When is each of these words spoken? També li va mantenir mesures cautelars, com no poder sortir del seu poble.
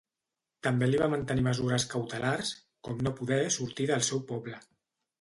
També 0.67 0.87
li 0.89 1.01
va 1.01 1.09
mantenir 1.15 1.43
mesures 1.49 1.87
cautelars, 1.93 2.57
com 2.89 3.07
no 3.09 3.15
poder 3.23 3.41
sortir 3.61 3.91
del 3.95 4.07
seu 4.13 4.27
poble. 4.35 4.69